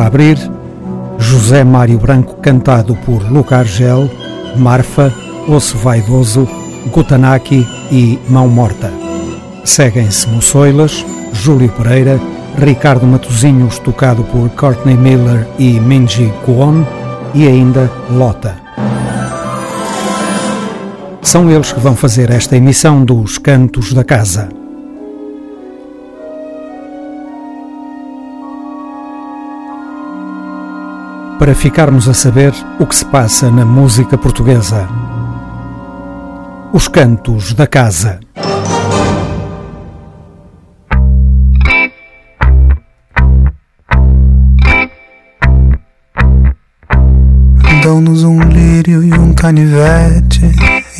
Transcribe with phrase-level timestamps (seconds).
[0.00, 0.38] para abrir,
[1.18, 4.10] José Mário Branco cantado por Luca Argel,
[4.56, 5.12] Marfa,
[5.46, 6.48] Osso Vaidoso,
[6.86, 8.90] Gutanaki e Mão Morta.
[9.62, 11.04] Seguem-se Moçoilas,
[11.34, 12.18] Júlio Pereira,
[12.56, 16.82] Ricardo Matozinhos tocado por Courtney Miller e Minji Kwon
[17.34, 18.56] e ainda Lota.
[21.20, 24.59] São eles que vão fazer esta emissão dos Cantos da Casa.
[31.40, 34.86] Para ficarmos a saber o que se passa na música portuguesa.
[36.70, 38.20] Os Cantos da Casa.
[47.82, 50.42] Dão-nos um lírio e um canivete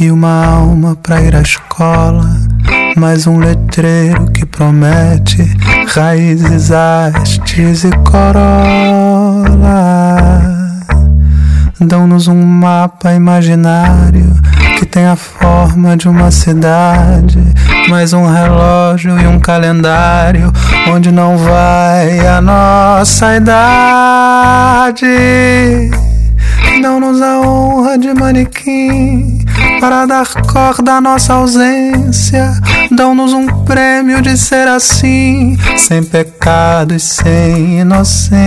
[0.00, 2.49] e uma alma pra ir à escola.
[2.96, 5.42] Mais um letreiro que promete
[5.94, 9.46] raízes, hastes e corola.
[11.80, 14.32] Dão-nos um mapa imaginário
[14.78, 17.38] que tem a forma de uma cidade,
[17.88, 20.52] mais um relógio e um calendário
[20.88, 25.06] onde não vai a nossa idade.
[26.82, 29.44] Dão-nos a honra de manequim
[29.80, 32.52] para dar corda à nossa ausência.
[32.90, 38.40] Dão-nos um prêmio de ser assim, sem pecado e sem inocência.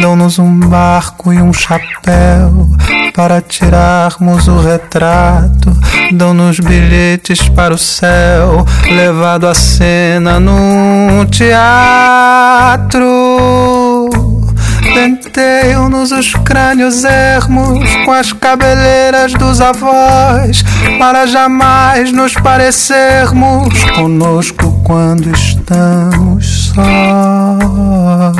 [0.00, 2.68] Dão-nos um barco e um chapéu
[3.14, 5.76] para tirarmos o retrato.
[6.12, 13.06] Dão-nos bilhetes para o céu, levado à cena num teatro.
[14.94, 20.62] Penteiam-nos os crânios ermos com as cabeleiras dos avós,
[20.98, 28.36] para jamais nos parecermos conosco quando estamos sós.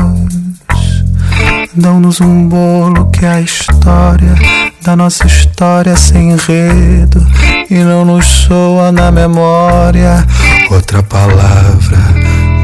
[1.74, 4.34] Dão-nos um bolo que é a história
[4.82, 7.24] da nossa história sem enredo
[7.70, 10.26] e não nos soa na memória
[10.70, 11.98] outra palavra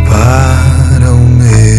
[0.08, 1.73] para o medo.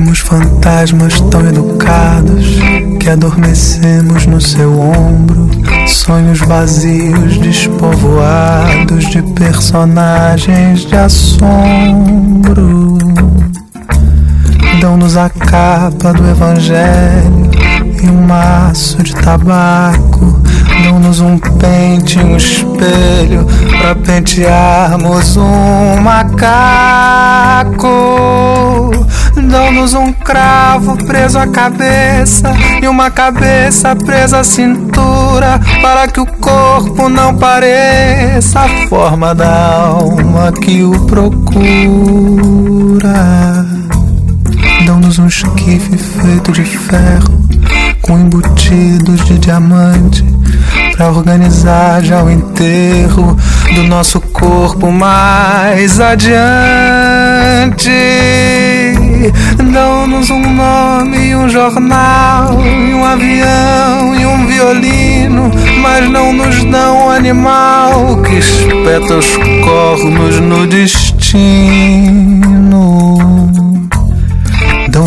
[0.00, 2.56] Temos fantasmas tão educados
[2.98, 5.50] que adormecemos no seu ombro
[5.86, 12.96] Sonhos vazios, despovoados de personagens de assombro.
[14.80, 17.39] Dão-nos a capa do Evangelho
[18.30, 20.40] maço de tabaco.
[20.84, 23.44] Dão-nos um pente um espelho
[23.78, 27.88] para pentearmos um macaco.
[29.34, 36.26] Dão-nos um cravo preso à cabeça e uma cabeça presa à cintura para que o
[36.26, 41.40] corpo não pareça a forma da alma que o procura.
[45.00, 47.42] Dão-nos um esquife feito de ferro
[48.02, 50.22] com embutidos de diamante
[50.94, 53.34] para organizar já o enterro
[53.74, 56.30] do nosso corpo mais adiante.
[59.72, 65.50] Dão-nos um nome e um jornal, e um avião e um violino,
[65.80, 69.34] mas não nos dão um animal que espeta os
[69.64, 72.19] cornos no destino.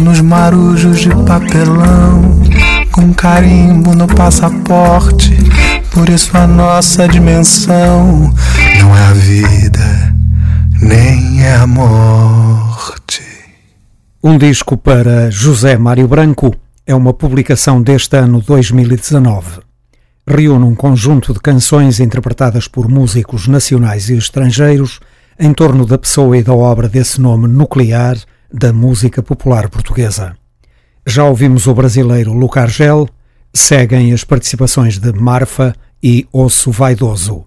[0.04, 2.42] Dão-nos marujos de papelão
[2.92, 5.34] com carimbo no passaporte.
[5.92, 8.34] Por isso a nossa dimensão
[8.82, 10.14] não é a vida,
[10.82, 13.24] nem é a morte.
[14.22, 16.54] Um disco para José Mário Branco
[16.86, 19.62] é uma publicação deste ano 2019.
[20.28, 25.00] Reúne um conjunto de canções interpretadas por músicos nacionais e estrangeiros
[25.40, 28.18] em torno da pessoa e da obra desse nome nuclear
[28.54, 30.38] da música popular portuguesa.
[31.08, 33.10] Já ouvimos o brasileiro Luca Argel,
[33.52, 37.44] seguem as participações de Marfa e Osso Vaidoso.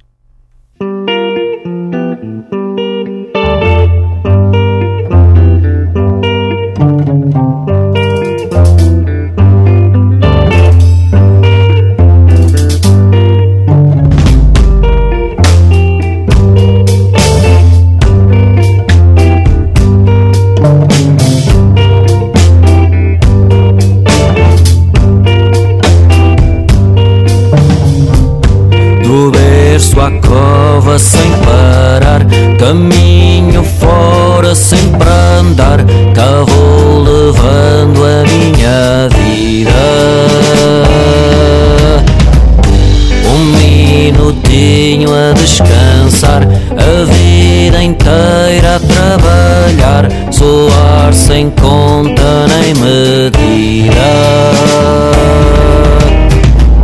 [44.57, 54.07] sozinho a descansar, a vida inteira a trabalhar, soar sem conta nem medida.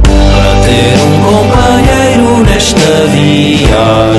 [0.03, 4.12] Para ter um companheiro nesta viagem.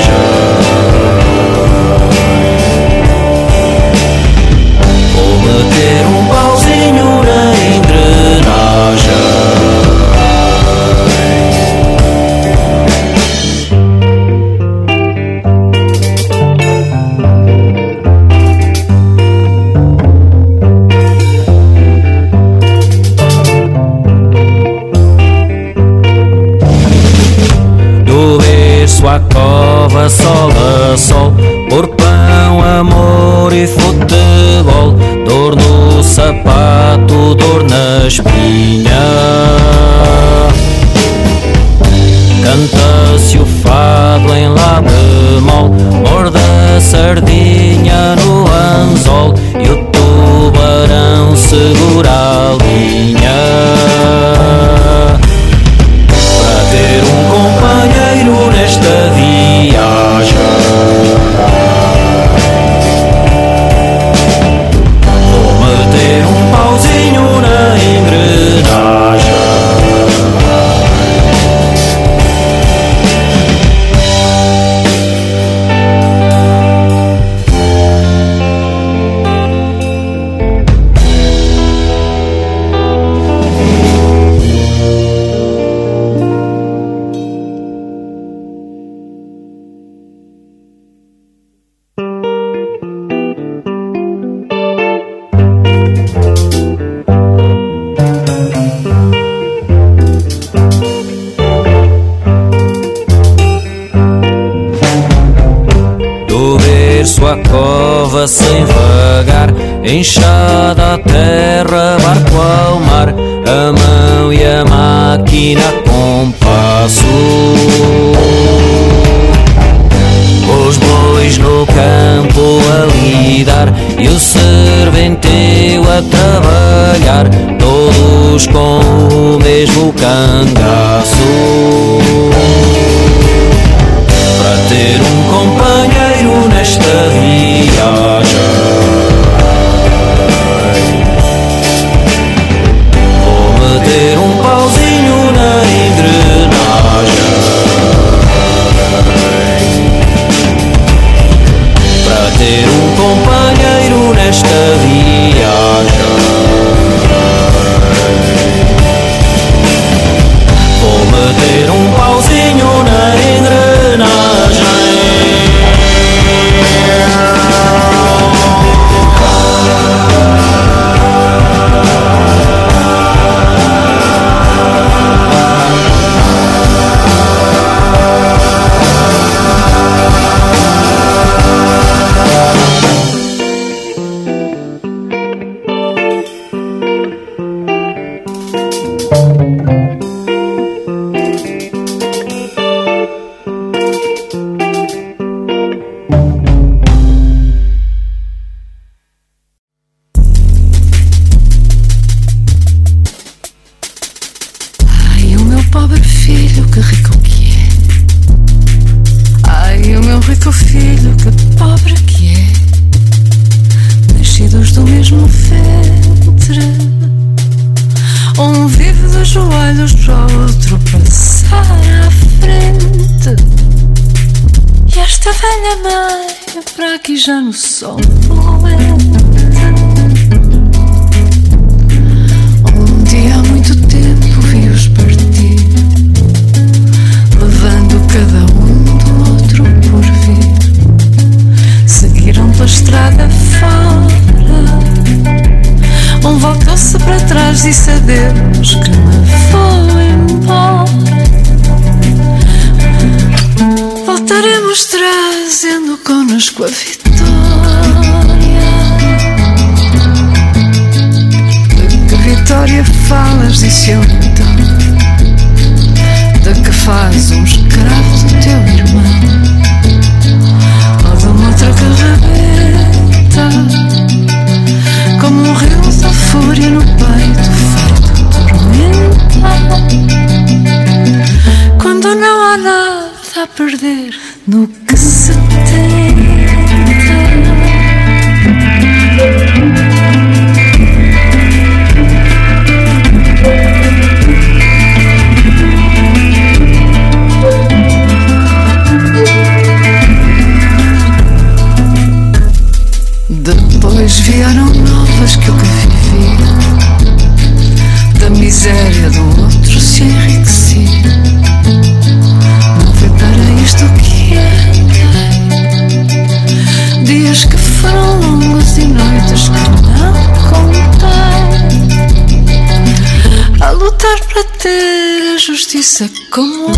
[325.83, 326.71] Justiça como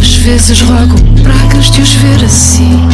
[0.00, 0.96] Às vezes rogo
[1.70, 2.88] de os ver assim.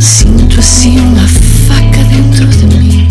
[0.00, 1.28] Sinto assim uma
[1.68, 3.08] faca dentro de mim.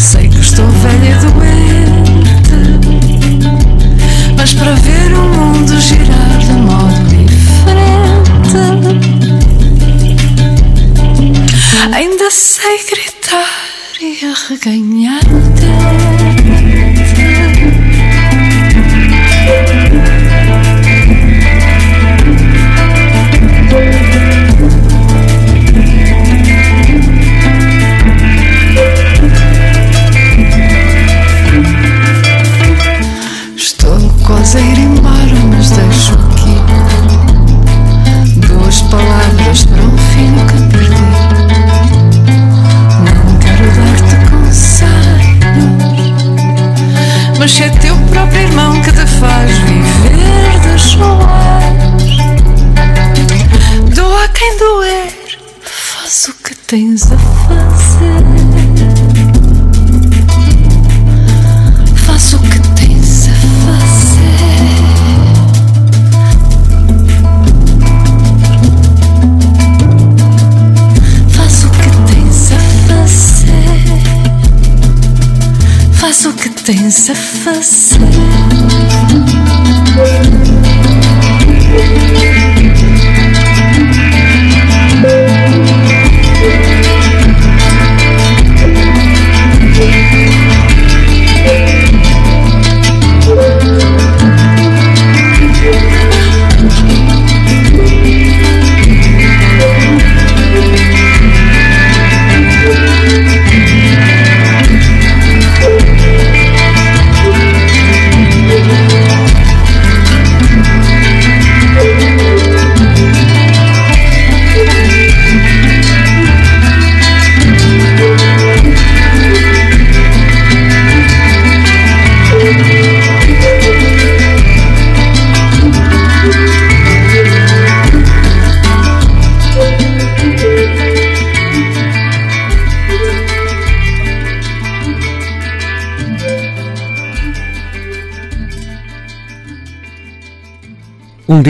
[0.00, 2.64] Sei que estou velha e doente,
[4.34, 8.30] mas para ver o mundo girar de modo diferente,
[11.92, 13.17] ainda sei gritar
[14.20, 16.27] e arreganhar o
[76.68, 77.77] Faz o que tens a fazer.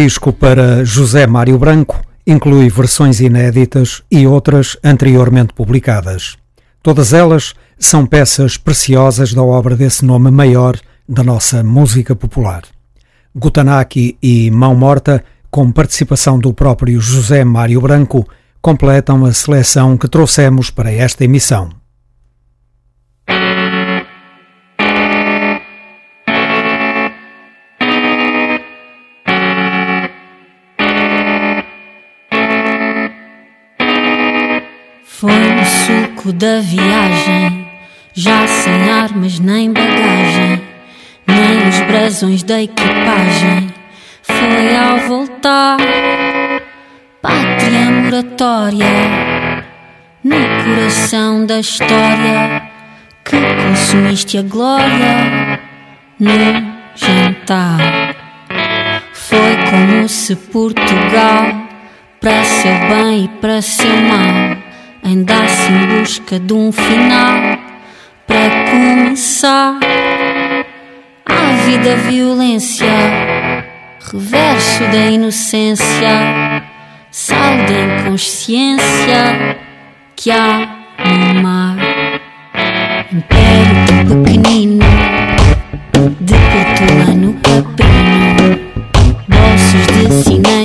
[0.04, 6.36] Disco para José Mário Branco inclui versões inéditas e outras anteriormente publicadas.
[6.80, 10.76] Todas elas são peças preciosas da obra desse nome maior
[11.08, 12.62] da nossa música popular.
[13.34, 18.24] Gutanaki e Mão Morta, com participação do próprio José Mário Branco,
[18.62, 21.70] completam a seleção que trouxemos para esta emissão.
[36.28, 37.66] Suco da viagem,
[38.12, 40.62] já sem armas nem bagagem,
[41.26, 43.72] nem os brasões da equipagem.
[44.22, 45.78] Foi ao voltar,
[47.22, 49.64] pátria moratória,
[50.22, 52.62] no coração da história,
[53.24, 55.60] que consumiste a glória
[56.20, 56.28] no
[56.94, 58.14] jantar.
[59.12, 61.68] Foi como se Portugal,
[62.20, 64.67] para seu bem e para seu mal
[65.04, 67.58] andasse em busca de um final
[68.26, 69.78] para começar.
[71.26, 72.86] A vida violência
[74.12, 76.62] reverso da inocência
[77.10, 79.58] sal da inconsciência
[80.16, 80.68] que há
[81.04, 81.76] no mar.
[83.12, 84.84] Império pequenino
[86.20, 88.58] de portulano caprino
[89.28, 90.57] bolsos de cine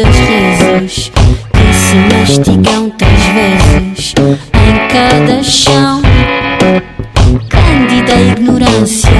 [0.00, 1.12] os olhos das reses
[1.52, 4.14] que se mastigam três vezes
[4.54, 6.02] em cada chão.
[7.48, 9.10] Cândida ignorância,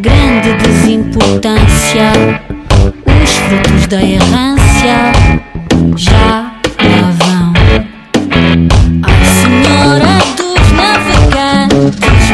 [0.00, 2.12] grande desimportância
[3.06, 5.12] os frutos da errância
[5.96, 7.52] já lá vão.
[9.40, 12.24] Senhora dos navegantes,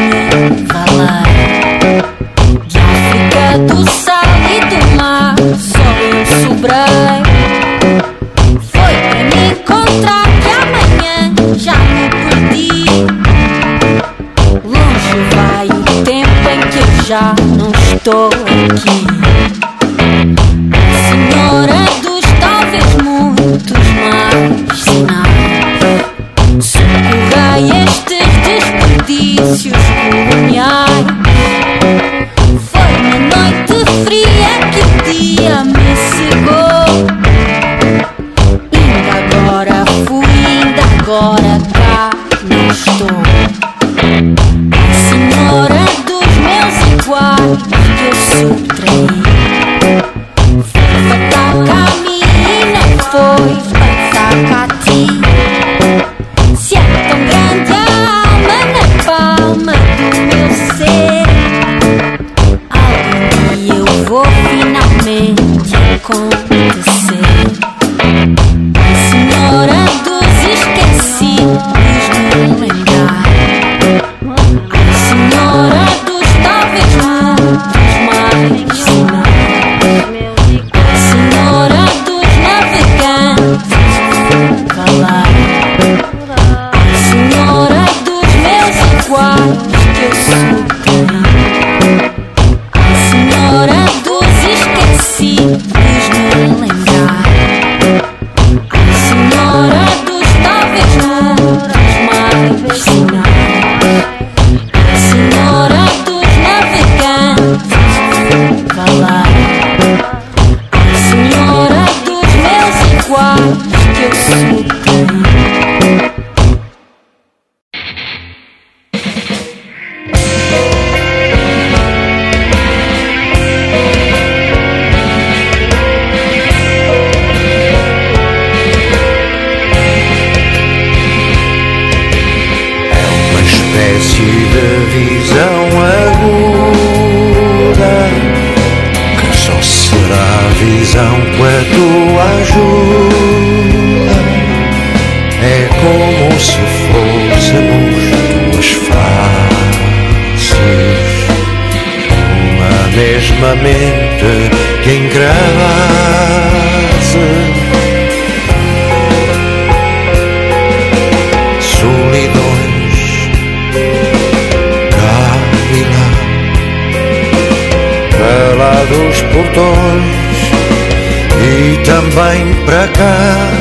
[172.71, 173.51] para cá.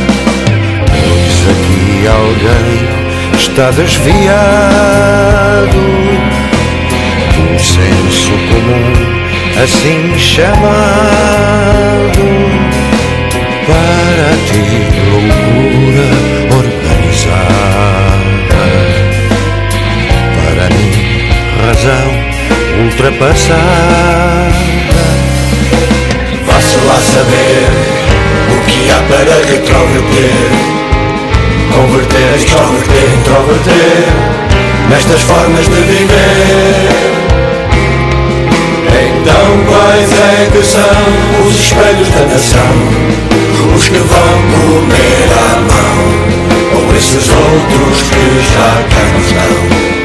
[0.86, 2.78] Pois aqui alguém
[3.36, 4.60] está desviado
[7.34, 8.92] do senso comum,
[9.60, 10.62] assim chamado.
[13.66, 14.66] Para ti,
[15.10, 16.08] loucura
[16.56, 17.50] organizada.
[20.36, 20.94] Para mim,
[21.66, 22.10] razão
[22.84, 24.60] ultrapassada.
[26.46, 27.99] Vá-se lá saber
[28.70, 30.50] que há para retroverter.
[31.72, 34.04] Converter, extroverter, introverter.
[34.88, 37.20] Nestas formas de viver.
[39.02, 43.10] Então quais é que são os espelhos da nação?
[43.74, 49.99] Os que vão comer à mão Ou esses outros que já cá nos dão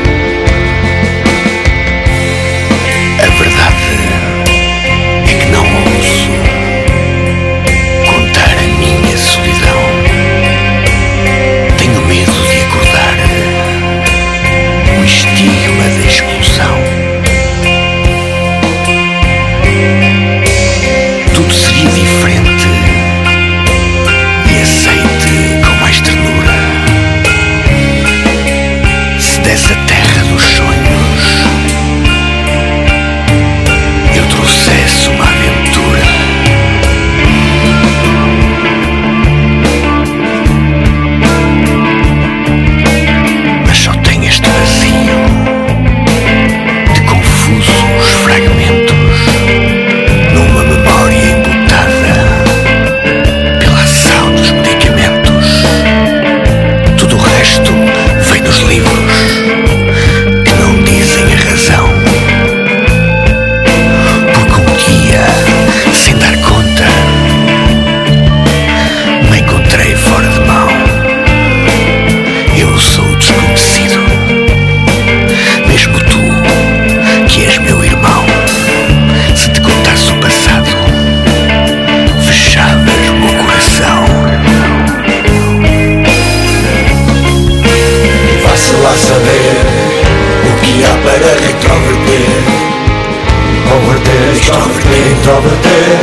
[94.46, 95.98] só refletir ao bater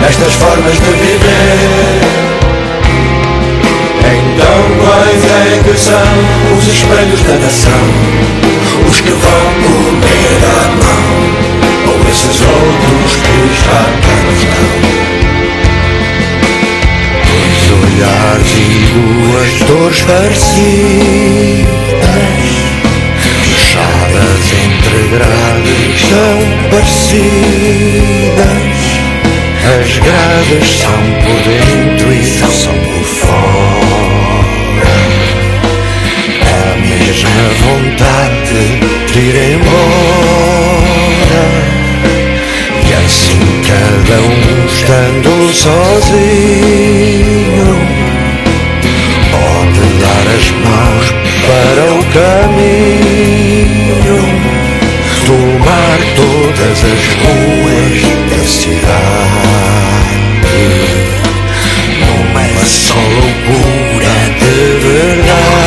[0.00, 2.00] nestas formas de viver.
[4.00, 6.12] Então quais é que são
[6.58, 7.84] os espelhos da nação?
[8.88, 11.04] Os que vão comer a mão
[11.86, 14.72] Ou esses outros que já cá estão?
[17.28, 18.60] Dois olhares e
[19.30, 20.82] duas dores parecidas
[24.02, 26.38] fechadas entre grades tão
[26.70, 27.32] parecidas.
[29.64, 34.96] As grades são por dentro e são por fora.
[36.50, 38.62] A mesma vontade
[39.12, 41.44] de ir embora.
[42.88, 46.42] E assim cada um estando sozinho
[49.62, 51.06] pode dar as mãos
[51.46, 53.50] para o caminho
[55.26, 59.04] tomar todas as ruas da cidade
[62.00, 64.56] numa só loucura de
[64.88, 65.62] verdade.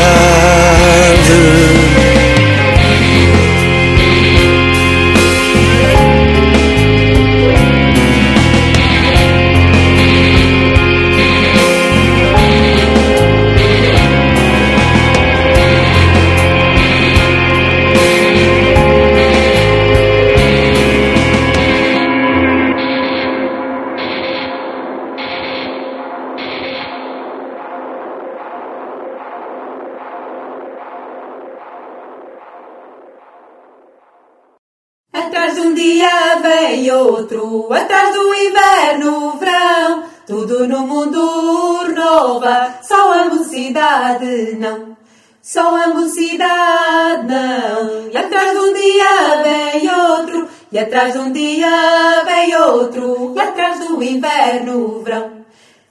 [50.75, 55.45] E atrás de um dia vem outro, e atrás do inverno, verão.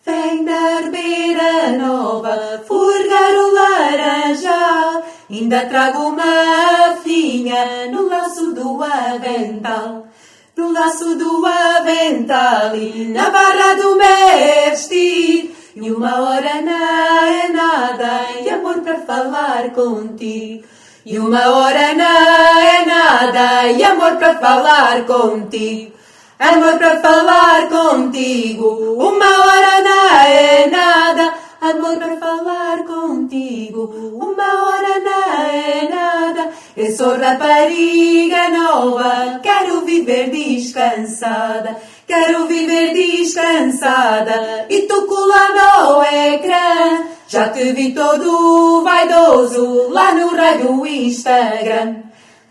[0.05, 5.03] Vem da arbeira nova, furgar o laranjal.
[5.31, 10.07] Ainda trago uma filha no laço do avental.
[10.55, 15.55] No laço do avental e na barra do meu vestido.
[15.77, 20.63] E uma hora não é nada, e amor para falar contigo.
[21.07, 25.93] E uma hora não é nada, e amor para falar contigo.
[26.39, 28.67] Amor para falar contigo,
[28.99, 31.35] uma hora não é nada.
[31.61, 33.83] Amor para falar contigo,
[34.15, 36.51] uma hora não é nada.
[36.75, 41.77] Eu sou rapariga nova, quero viver descansada.
[42.07, 47.05] Quero viver descansada e tu colando ao ecrã.
[47.35, 51.97] Já te vi todo vaidoso lá no raio do Instagram.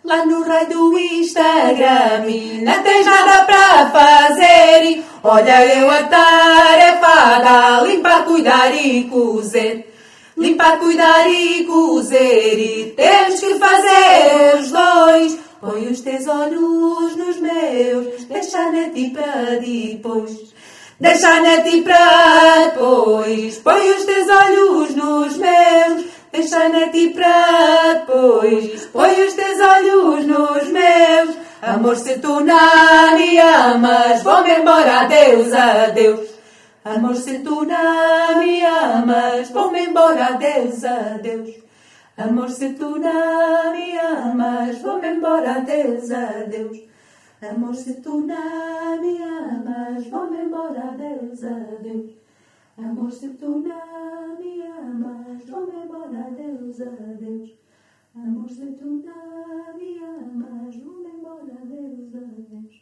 [0.03, 4.83] Lá no raio do Instagram e não tens nada para fazer.
[4.83, 9.89] E olha eu a tarefada, limpar, cuidar e cozer.
[10.35, 15.39] Limpar, cuidar e cozer e temos que fazer os dois.
[15.61, 20.52] Põe os teus olhos nos meus, deixa na ti para depois.
[20.99, 23.57] Deixa na ti para depois.
[23.57, 28.85] Põe os teus olhos nos meus, deixa na ti para depois.
[28.85, 31.35] Põe os teus olhos nos meus.
[31.61, 36.29] Amor, se tu não me amas, vou-me embora, adeus, adeus.
[36.85, 41.55] Amor, se tu não me amas, vou-me embora, adeus, adeus.
[42.17, 46.92] Amor, se tu não me amas, vou-me embora, adeus, adeus.
[47.49, 52.11] Amor, se tu não me amas, vou-me embora, adeus, adeus.
[52.77, 57.51] Amor, se tu não me amas, vou-me embora, adeus, adeus.
[58.15, 62.81] Amor, se tu não me amas, vou-me embora, adeus, adeus.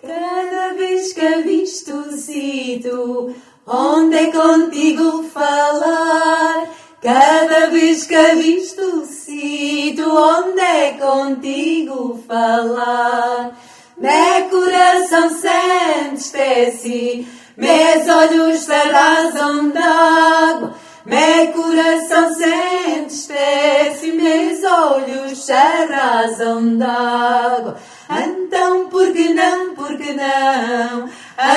[0.00, 3.34] Cada vez que avisto o sítio
[3.66, 6.68] onde contigo falar,
[7.00, 13.56] cada vez que avisto o sítio onde é contigo falar,
[13.98, 25.44] meu coração sente espécie, meus olhos se arrasam d'água, meu coração sente espécie, meus olhos
[25.44, 27.76] se arrasam d'água.
[28.10, 31.08] Então por que não, por que não?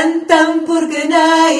[0.05, 1.53] Então por que não é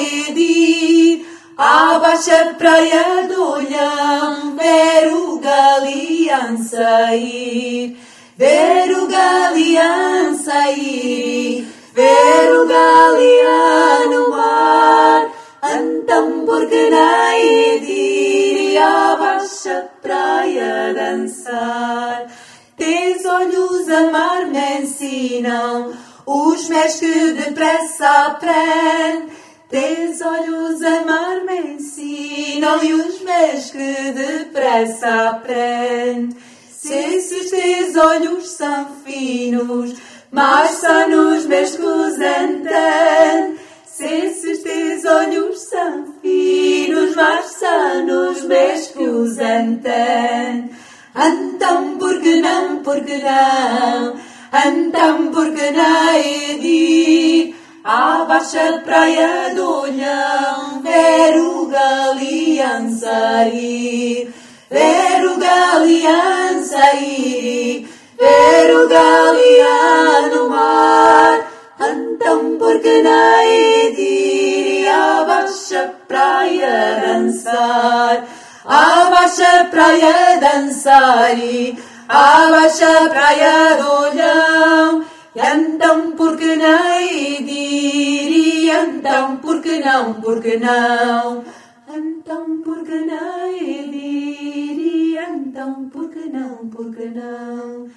[1.60, 7.98] ir à baixa praia do Olhão ver o galeão sair?
[8.36, 15.30] Ver o galeão sair, ver o galeão no mar.
[15.62, 22.26] Então por que não é de ir à baixa praia dançar?
[22.78, 25.92] Teus olhos a mar me ensinam
[26.24, 29.39] os meus que depressa aprendem.
[29.70, 32.00] Teus olhos a mar me ensinam
[32.60, 36.36] ensinam-lhe os meus que depressa aprende.
[36.70, 39.94] Se, se os teus olhos são finos,
[40.30, 43.60] mais são nos meus que os entende.
[43.86, 50.70] Se, se os teus olhos são finos, mais são nos meus que os entende.
[51.14, 54.16] Então, por que não, por que não?
[54.52, 55.30] Então,
[66.70, 71.38] sair, ver o galeão no mar.
[71.80, 78.24] Então por que não ir à baixa praia dançar?
[78.64, 85.09] À baixa praia dançar e à baixa praia do olhão.
[85.34, 87.46] Então por que não ir?
[87.48, 91.44] E então por que não, por que não?
[91.88, 95.16] Então por que não ir?
[95.16, 95.88] Então
[96.32, 97.88] não, por que não?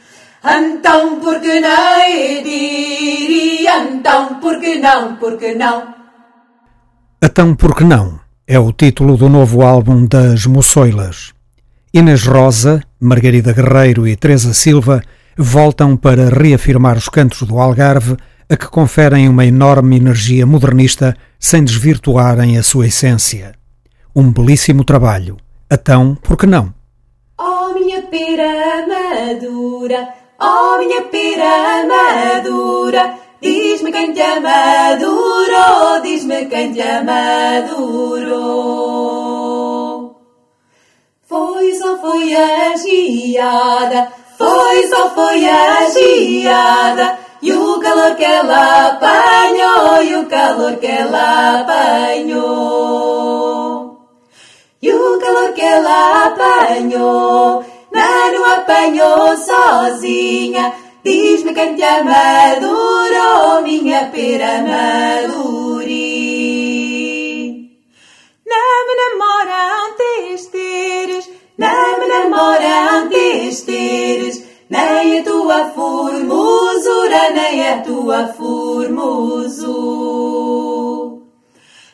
[0.46, 3.68] Então por que não ir?
[3.68, 5.96] Então por que não, por que não?
[7.22, 8.20] Então por que não?
[8.46, 11.34] É o título do novo álbum das Moçoilas.
[11.92, 15.02] Inês Rosa, Margarida Guerreiro e Teresa Silva
[15.38, 18.18] voltam para reafirmar os cantos do Algarve
[18.50, 23.56] a que conferem uma enorme energia modernista sem desvirtuarem a sua essência.
[24.16, 25.38] Um belíssimo trabalho.
[25.72, 26.74] Então, por que não?
[27.40, 36.82] Oh, minha pera madura, oh, minha pera madura, diz-me quem te amadurou, diz-me quem te
[36.82, 38.54] amadurou.
[41.24, 44.12] Foi só foi a geada,
[44.44, 50.88] foi só foi a geada, e o calor que ela apanhou, e o calor que
[50.88, 52.84] ela apanhou.
[54.82, 60.74] E o calor que ela apanhou, não apanhou sozinha.
[61.06, 65.94] Diz-me quem te amadurou, minha pera maduri.
[68.46, 78.28] Não me namoram testeres, não me namoram testeres, nem a tua formosura, nem a tua
[78.28, 79.64] formosura.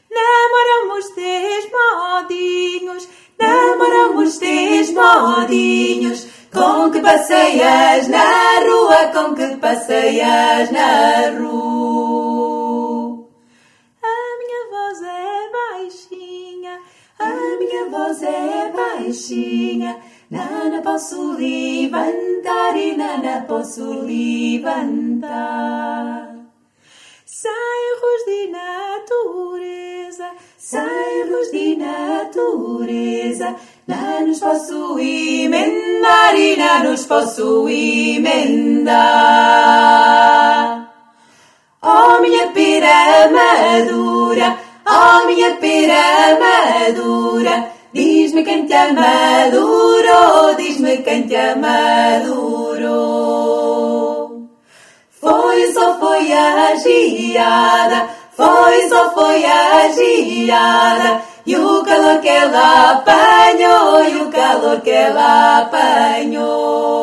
[0.09, 11.31] Namoramos teus modinhos, namoramos teus modinhos, com que passeias na rua, com que passeias na
[11.37, 12.48] rua.
[17.89, 19.97] Voz é baixinha,
[20.29, 25.29] nada posso levantar e nada posso levantar.
[27.25, 33.55] Sairros de natureza, sairros de natureza,
[33.87, 38.99] não nos posso emendar e não nos posso emendar.
[41.81, 44.58] Oh minha pera madura,
[44.89, 52.69] oh minha pera madura, diz-me quem te amadurou, diz-me quem te amadurou.
[55.11, 62.91] Foi só foi a geada, foi só foi a geada, e o calor que ela
[62.91, 66.99] apanhou, e o calor que ela apanhou.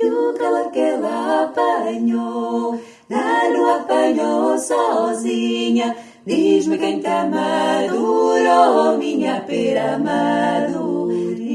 [0.00, 5.96] E o calor que ela apanhou, não apanhou sozinha.
[6.26, 11.53] Diz-me quem te amadurou, minha pera maduri.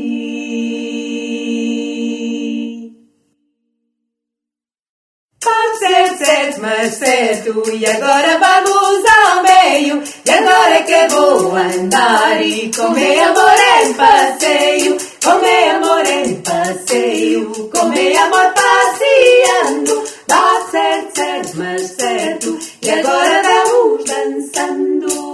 [5.79, 10.03] Ser certo, mas certo, e agora vamos ao meio.
[10.25, 18.17] E agora que vou andar e comer amor em passeio, comer amor em passeio, comer
[18.17, 20.03] amor passeando.
[20.27, 25.29] Dá certo, certo, mas certo, e agora vamos dançando.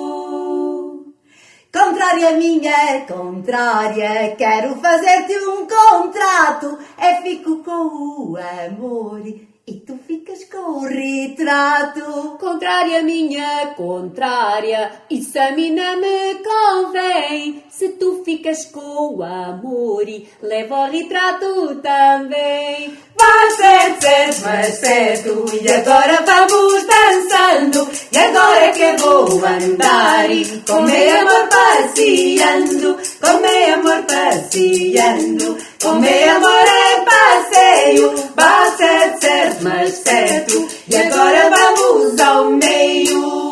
[1.73, 6.77] Contrária minha, contrária, quero fazer-te um contrato.
[6.99, 9.23] É fico com o amor
[9.67, 12.37] e tu ficas com o retrato.
[12.39, 17.63] Contrária minha, contrária, isso a mim não me convém.
[17.69, 22.95] Se tu ficas com o amor e leva o retrato também.
[23.17, 27.89] Vai certo, certo, mas certo, e agora vamos dançando.
[28.11, 35.93] E agora que vou andar e com meu amor passeando, com meu amor passeando, com
[35.95, 38.13] meu amor em passeio.
[38.35, 43.45] Vai certo, certo, mas certo, e agora vamos ao meio.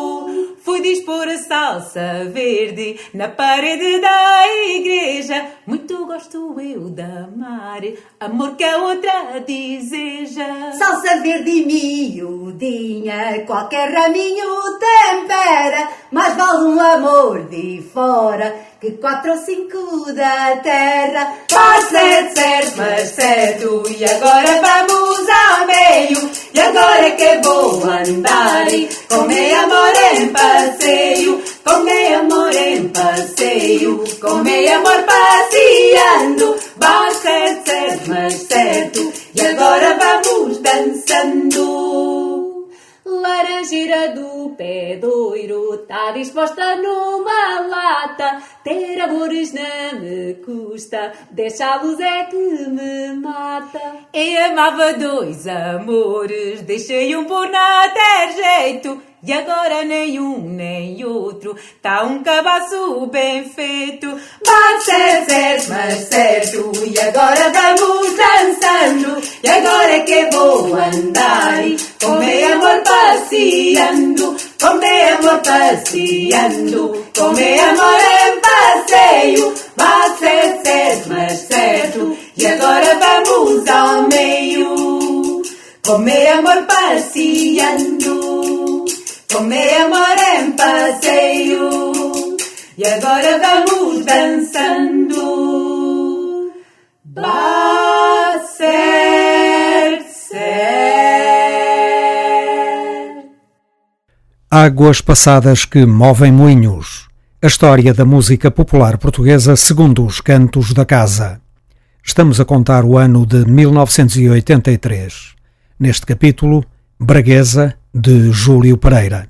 [0.64, 4.44] fui dispor a salsa verde na parede da
[4.78, 5.46] igreja.
[5.66, 7.82] Muito gosto eu de amar,
[8.18, 10.72] amor que a outra deseja.
[10.72, 19.38] Salsa verde miudinha, qualquer raminho tempera, mais vale um amor de fora que quatro ou
[19.38, 21.32] cinco da terra.
[21.48, 28.66] Certo, certo, mas certo, e agora vamos ao meio, e agora que vou andar,
[29.08, 36.54] com meu amor em passeio, com meu amor em passeio, com meu amor passeando.
[37.22, 41.73] Certo, certo, mas certo, e agora vamos dançando.
[43.34, 48.40] Laranjeira do pé doiro, tá disposta numa lata.
[48.62, 53.80] Ter amores não me custa, deixá-los é que me mata.
[54.12, 59.02] Eu amava dois amores, deixei um por não ter jeito.
[59.26, 64.06] E agora nenhum nem outro, tá um cabaço bem feito.
[64.06, 69.22] Bate certo, mas certo, e agora vamos dançando.
[69.42, 71.54] E agora é que vou andar,
[72.02, 79.54] com meu amor passeando, com meu amor passeando, com meu amor em passeio.
[79.74, 80.18] Bate
[80.62, 85.42] certo, mas certo, e agora vamos ao meio,
[85.82, 88.33] com meu amor passeando.
[89.32, 91.82] Com meu amor em passeio.
[92.76, 95.24] E agora vamos dançando.
[97.04, 100.54] Bate certo, certo
[104.50, 107.08] Águas passadas que movem moinhos.
[107.40, 111.40] A história da música popular portuguesa segundo os cantos da casa.
[112.02, 115.34] Estamos a contar o ano de 1983
[115.78, 116.64] Neste capítulo,
[117.00, 119.28] Braguesa, de Júlio Pereira.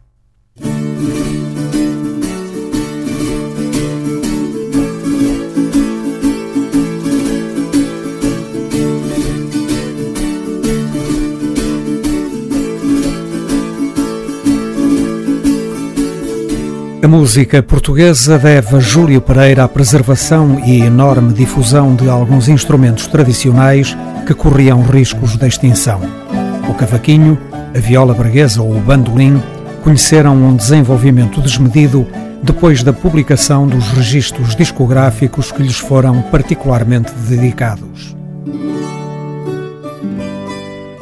[17.03, 23.07] A música portuguesa deve a Júlio Pereira a preservação e enorme difusão de alguns instrumentos
[23.07, 23.94] tradicionais
[24.27, 26.24] que corriam riscos de extinção.
[26.68, 27.38] O cavaquinho,
[27.74, 29.40] a viola braguesa ou o bandolim
[29.83, 32.07] conheceram um desenvolvimento desmedido
[32.42, 38.14] depois da publicação dos registros discográficos que lhes foram particularmente dedicados.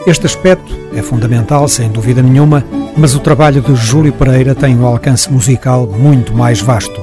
[0.06, 2.64] Este aspecto é fundamental, sem dúvida nenhuma,
[2.96, 7.00] mas o trabalho de Júlio Pereira tem um alcance musical muito mais vasto.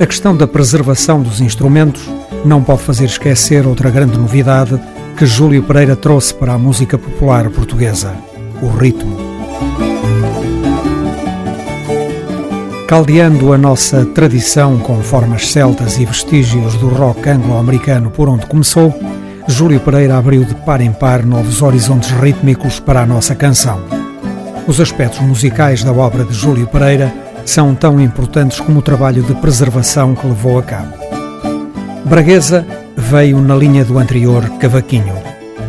[0.00, 2.08] A questão da preservação dos instrumentos
[2.44, 4.80] não pode fazer esquecer outra grande novidade
[5.16, 8.14] que Júlio Pereira trouxe para a música popular portuguesa:
[8.60, 9.16] o ritmo.
[12.86, 18.94] Caldeando a nossa tradição com formas celtas e vestígios do rock anglo-americano por onde começou,
[19.48, 23.80] Júlio Pereira abriu de par em par novos horizontes rítmicos para a nossa canção.
[24.68, 27.12] Os aspectos musicais da obra de Júlio Pereira
[27.46, 30.92] são tão importantes como o trabalho de preservação que levou a cabo.
[32.04, 32.66] Braguesa
[33.10, 35.14] veio na linha do anterior Cavaquinho.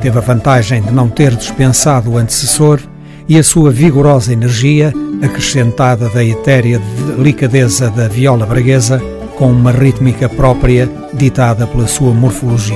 [0.02, 2.80] Teve a vantagem de não ter dispensado o antecessor
[3.30, 6.82] e a sua vigorosa energia, acrescentada da etérea
[7.16, 9.00] delicadeza da viola braguesa,
[9.36, 12.76] com uma rítmica própria ditada pela sua morfologia.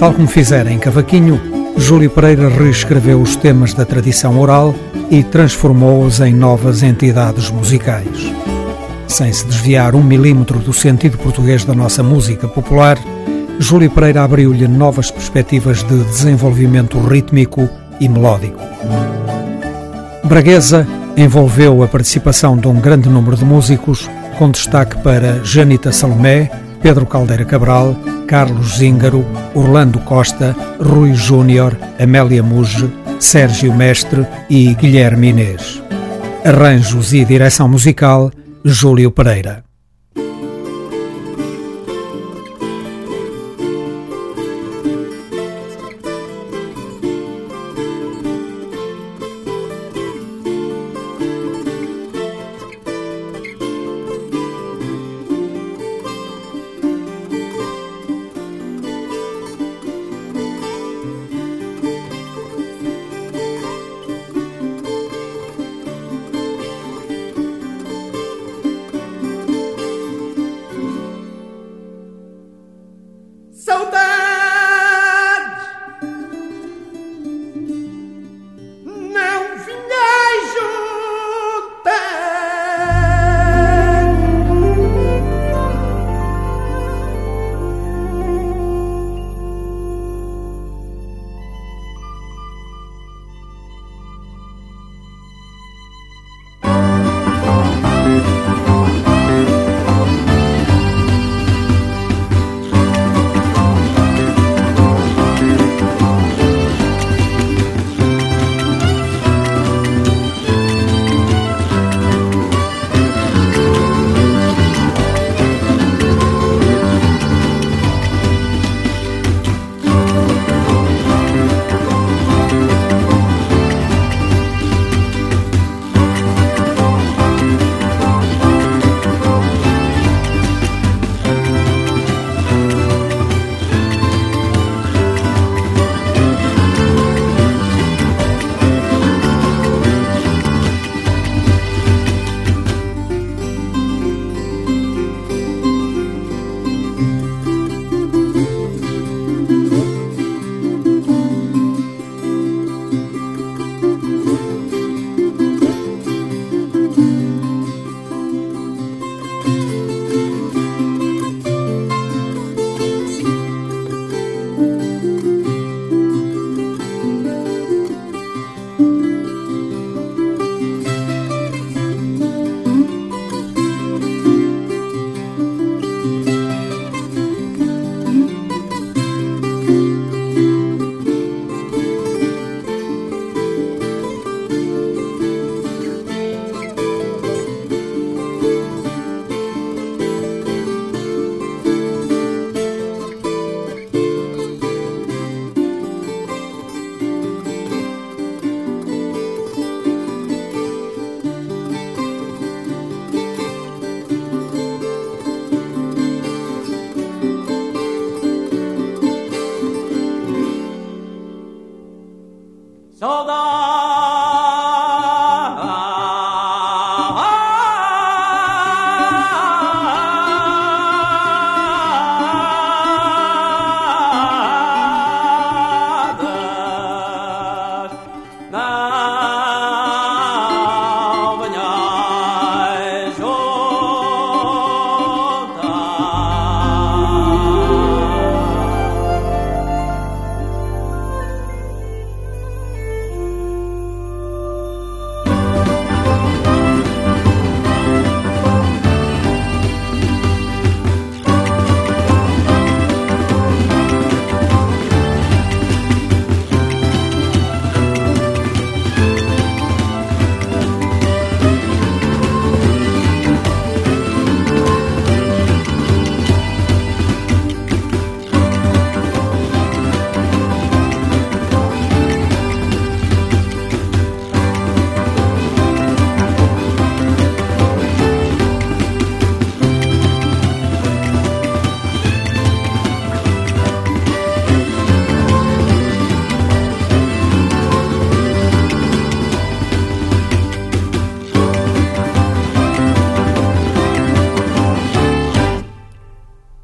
[0.00, 1.40] Tal como fizera em Cavaquinho,
[1.76, 4.74] Júlio Pereira reescreveu os temas da tradição oral
[5.08, 8.32] e transformou-os em novas entidades musicais.
[9.06, 12.98] Sem se desviar um milímetro do sentido português da nossa música popular,
[13.58, 17.68] Júlio Pereira abriu-lhe novas perspectivas de desenvolvimento rítmico
[18.00, 18.60] e melódico.
[20.24, 20.86] Braguesa
[21.16, 26.50] envolveu a participação de um grande número de músicos, com destaque para Janita Salomé,
[26.80, 27.94] Pedro Caldeira Cabral,
[28.26, 29.24] Carlos Zíngaro,
[29.54, 32.90] Orlando Costa, Rui Júnior, Amélia Muge,
[33.20, 35.82] Sérgio Mestre e Guilherme Inês.
[36.44, 38.32] Arranjos e direção musical,
[38.64, 39.62] Júlio Pereira.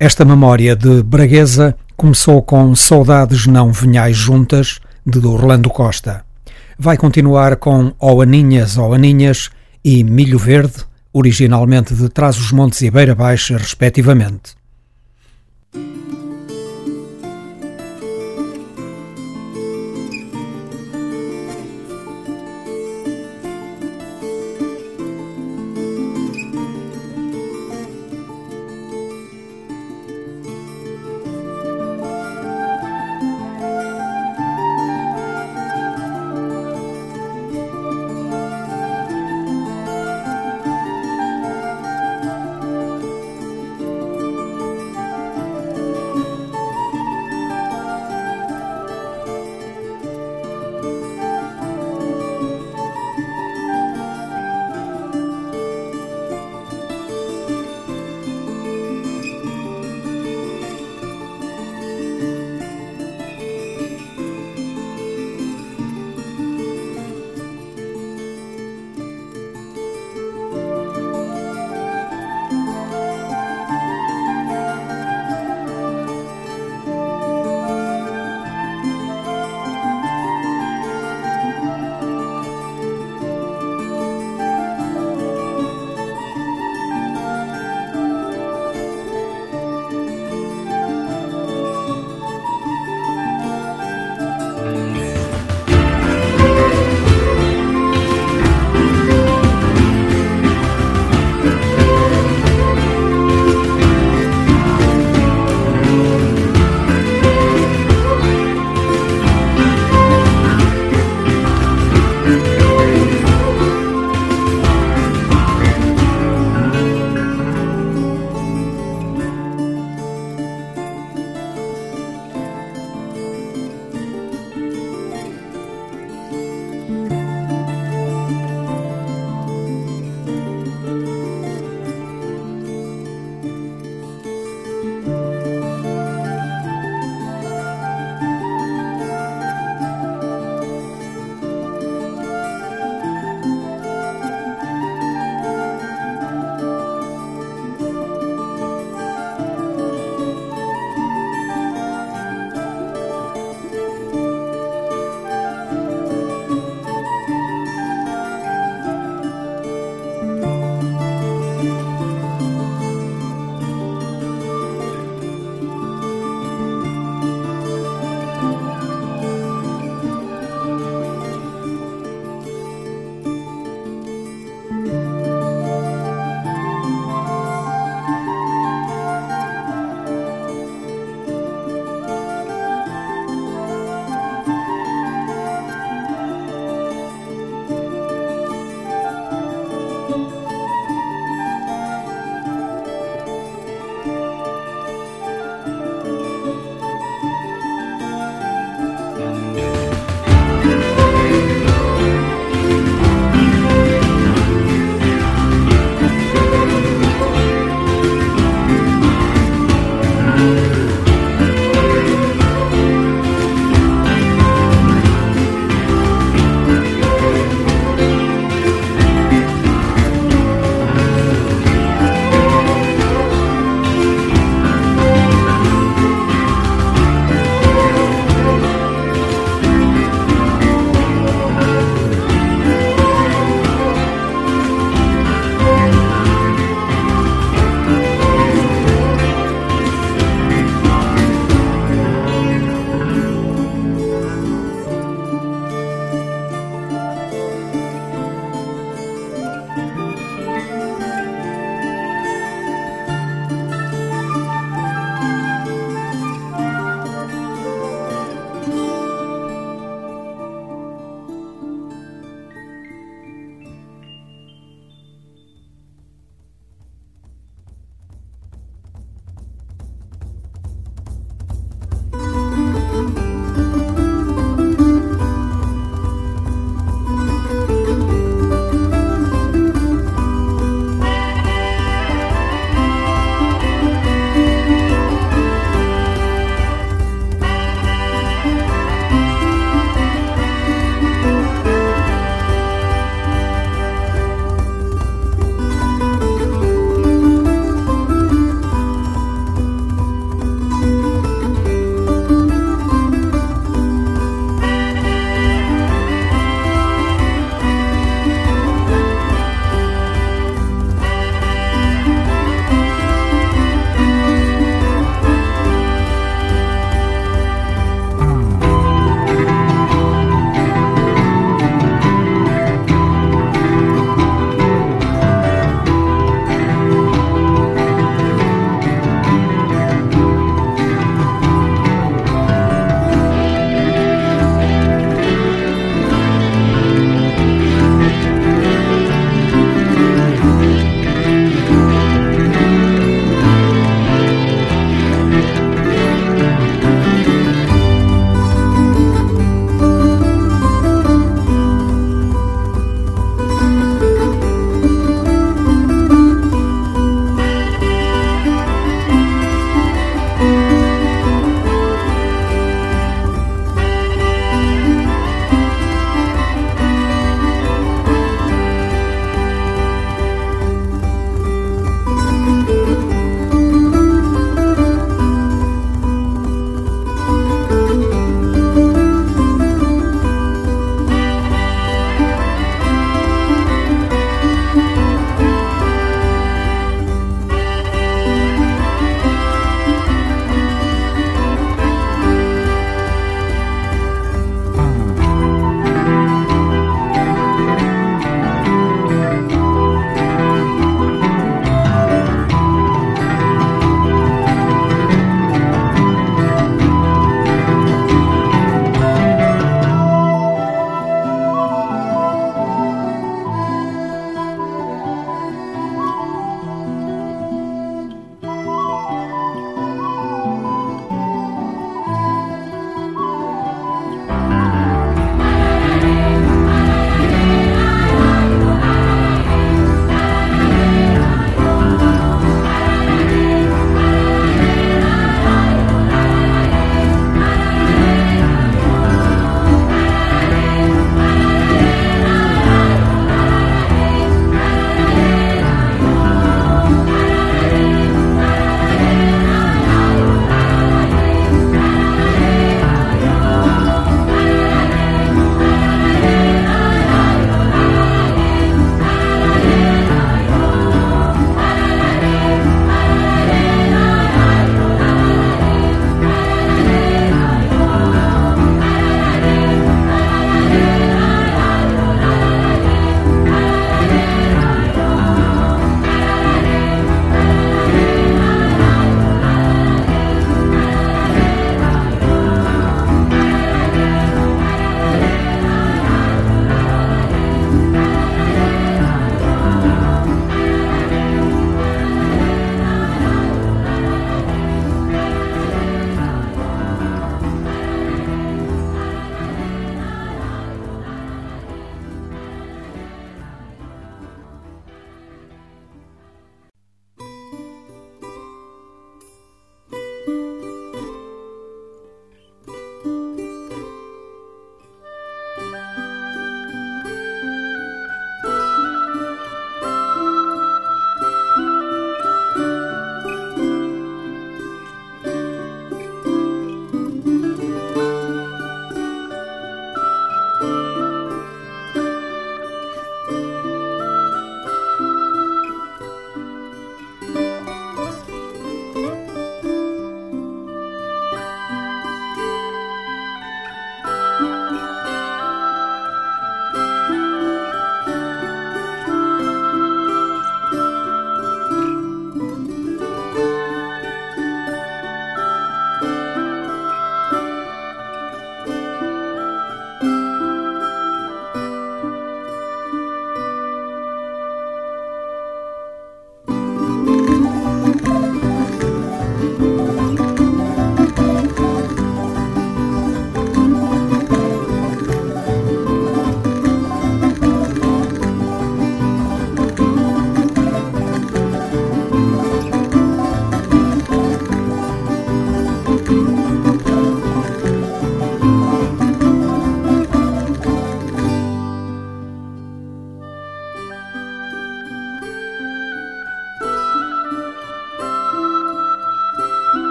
[0.00, 6.24] Esta memória de Braguesa começou com Saudades Não Venhais Juntas, de Orlando Costa.
[6.78, 9.50] Vai continuar com Ó Aninhas, Ó Aninhas
[9.84, 14.57] e Milho Verde, originalmente de Trás os Montes e Beira Baixa, respectivamente.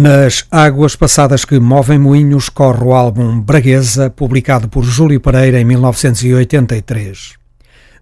[0.00, 5.64] Nas águas passadas que movem moinhos corre o álbum Braguesa, publicado por Júlio Pereira em
[5.64, 7.34] 1983.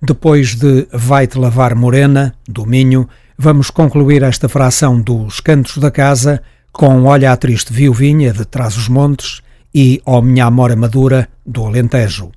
[0.02, 6.42] Depois de Vai-te Lavar Morena, do Minho, vamos concluir esta fração dos Cantos da Casa
[6.70, 9.40] com Olha a Triste Viuvinha, de Trás-os-Montes,
[9.74, 12.30] e Ó Minha Amora Madura, do Alentejo.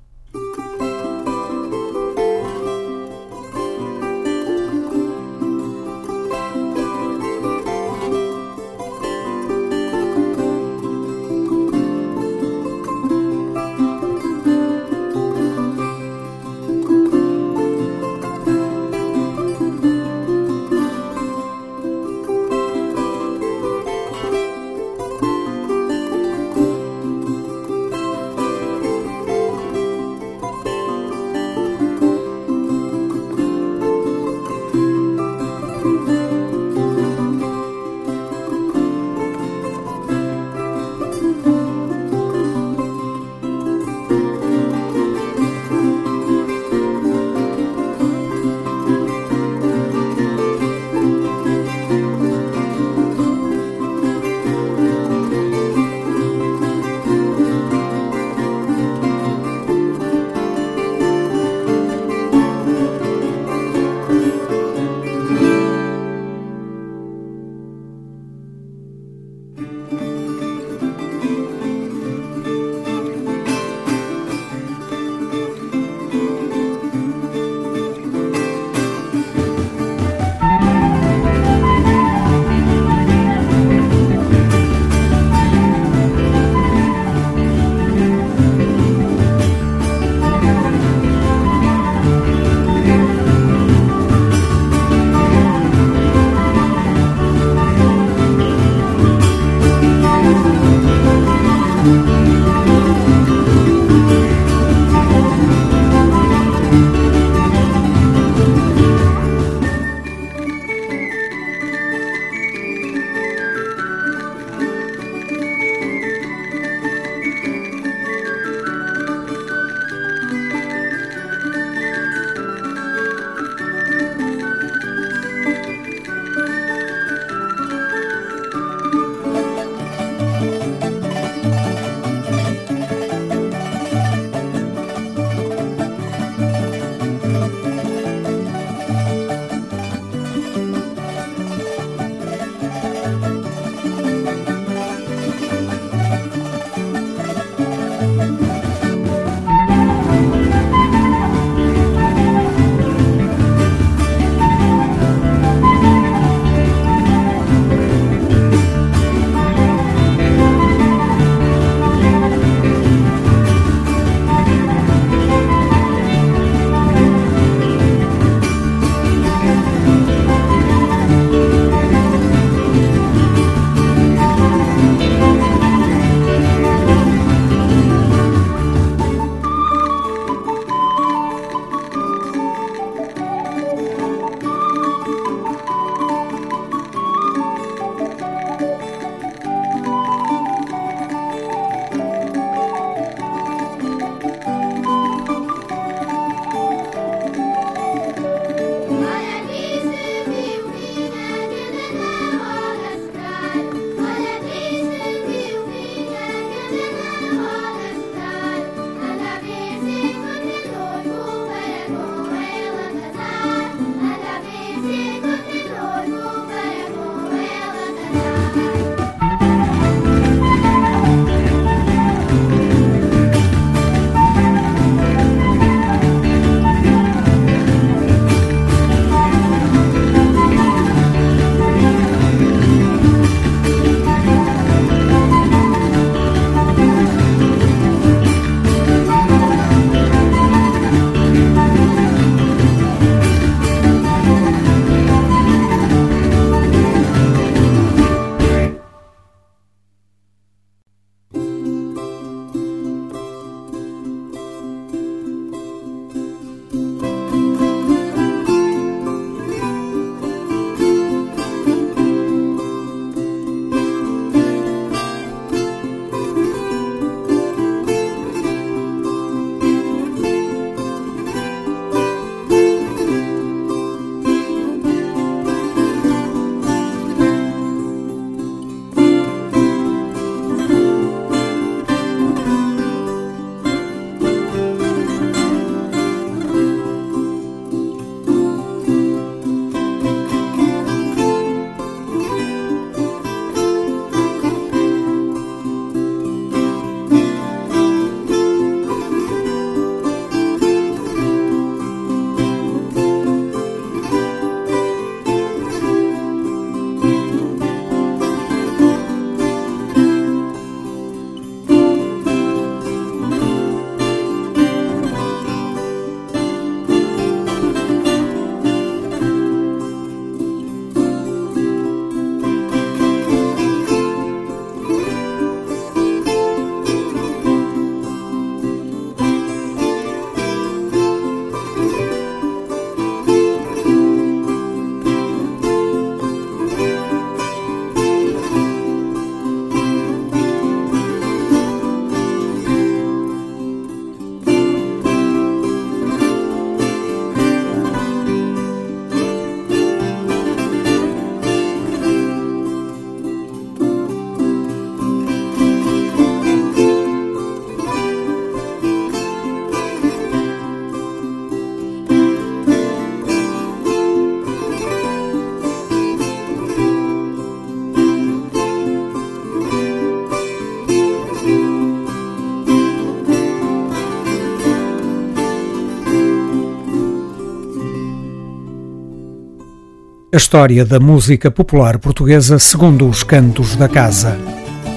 [380.50, 384.36] História da música popular portuguesa segundo os cantos da casa.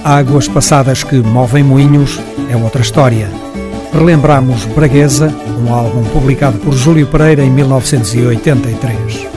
[0.02, 2.18] Águas passadas que movem moinhos
[2.50, 3.30] é outra história.
[3.92, 9.28] Relembramos Braguesa, um álbum publicado por Júlio Pereira em 1983.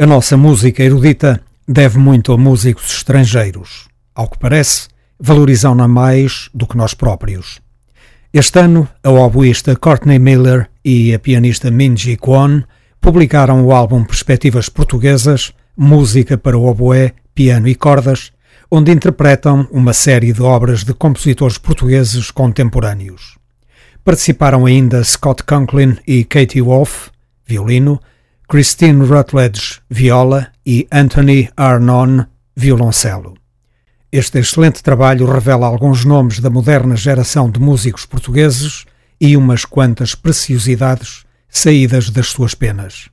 [0.00, 3.86] A nossa música erudita deve muito a músicos estrangeiros.
[4.16, 7.67] Ao que parece, valorizam-na mais do que nós próprios.
[8.30, 12.62] Este ano, a oboísta Courtney Miller e a pianista Minji Kwon
[13.00, 18.30] publicaram o álbum Perspectivas Portuguesas, Música para o Oboé, Piano e Cordas,
[18.70, 23.38] onde interpretam uma série de obras de compositores portugueses contemporâneos.
[24.04, 27.08] Participaram ainda Scott Conklin e Katie Wolf,
[27.46, 27.98] violino,
[28.46, 33.37] Christine Rutledge, viola e Anthony Arnon, violoncelo.
[34.10, 38.86] Este excelente trabalho revela alguns nomes da moderna geração de músicos portugueses
[39.20, 43.10] e umas quantas preciosidades saídas das suas penas.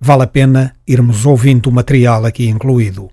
[0.00, 3.10] Vale a pena irmos ouvindo o material aqui incluído.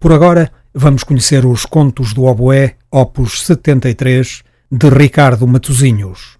[0.00, 6.38] Por agora, vamos conhecer os Contos do Oboé, opus 73, de Ricardo Matozinhos.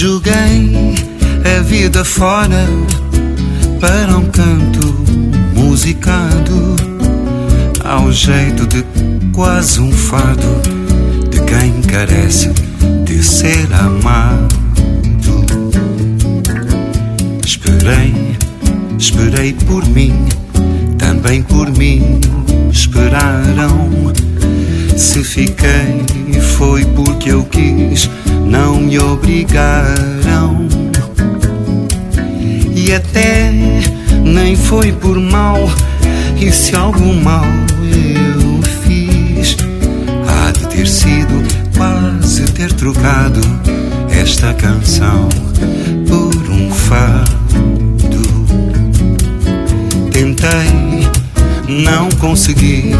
[0.00, 0.94] Joguei
[1.44, 2.66] a vida fora
[3.78, 4.86] para um canto
[5.54, 6.74] musicado
[7.84, 8.82] ao jeito de
[9.34, 10.62] quase um fado
[11.28, 12.50] de quem carece
[13.04, 14.48] de ser amado.
[17.44, 18.38] Esperei,
[18.98, 20.14] esperei por mim,
[20.96, 22.18] também por mim
[22.72, 23.90] esperaram.
[25.00, 26.04] Se fiquei
[26.58, 28.08] foi porque eu quis,
[28.44, 30.68] não me obrigaram.
[32.76, 33.50] E até
[34.22, 35.56] nem foi por mal,
[36.38, 37.46] e se algum mal
[37.82, 39.56] eu fiz,
[40.28, 41.42] há de ter sido
[41.78, 43.40] quase ter trocado
[44.10, 45.30] esta canção
[46.06, 47.40] por um fado.
[50.12, 51.08] Tentei,
[51.66, 52.94] não consegui,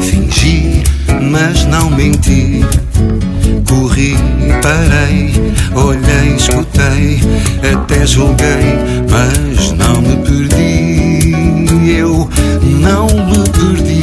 [0.00, 0.82] fingi,
[1.30, 2.64] mas não menti.
[3.68, 4.16] Corri,
[4.62, 5.32] parei,
[5.74, 7.20] olhei, escutei,
[7.72, 8.78] até julguei,
[9.10, 11.32] mas não me perdi.
[11.98, 12.28] Eu
[12.80, 13.99] não me perdi.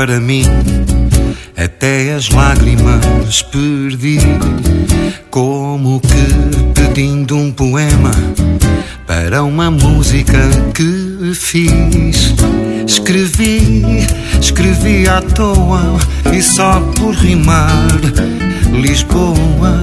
[0.00, 0.44] Para mim.
[1.54, 4.18] Até as lágrimas perdi,
[5.30, 8.10] como que pedindo um poema
[9.06, 10.38] para uma música
[10.72, 12.34] que fiz.
[12.86, 14.06] Escrevi,
[14.40, 15.98] escrevi à toa
[16.32, 18.00] e só por rimar.
[18.72, 19.82] Lisboa,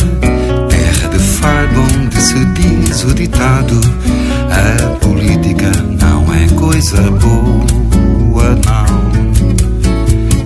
[0.68, 3.80] terra de fado onde se diz o ditado:
[4.50, 5.70] a política
[6.02, 9.07] não é coisa boa, não.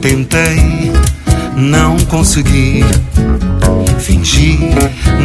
[0.01, 0.91] Tentei,
[1.55, 2.83] não consegui.
[3.99, 4.57] Fingi,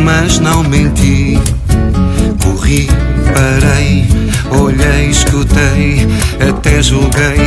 [0.04, 1.38] mas não menti.
[2.42, 2.86] Corri,
[3.32, 4.06] parei,
[4.50, 6.06] olhei, escutei,
[6.46, 7.38] até julguei,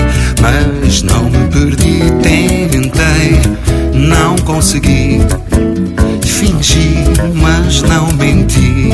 [0.42, 2.00] mas não me perdi.
[2.24, 3.40] Tentei,
[3.94, 5.22] não consegui.
[6.26, 7.04] Fingi,
[7.36, 8.90] mas não menti.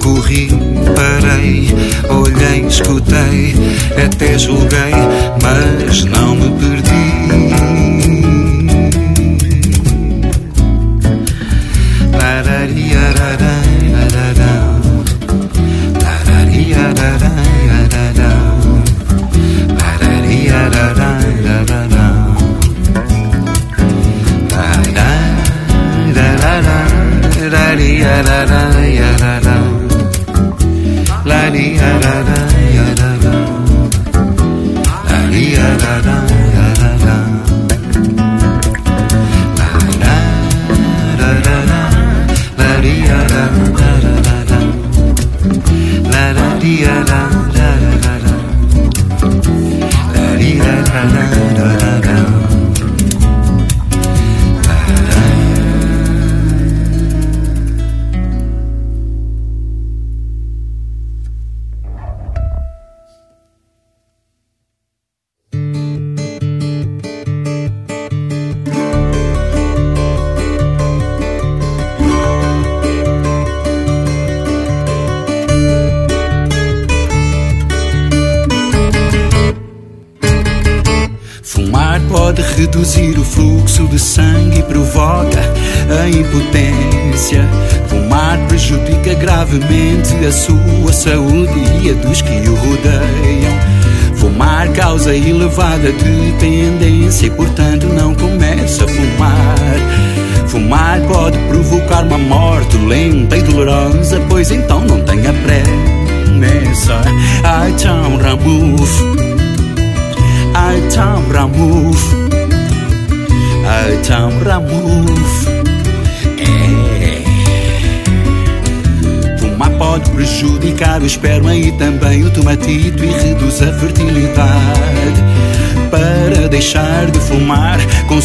[0.00, 0.48] Corri,
[0.94, 1.74] parei,
[2.08, 3.54] olhei, escutei,
[4.04, 4.92] até julguei,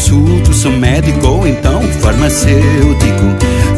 [0.00, 3.26] consulto seu médico ou então farmacêutico.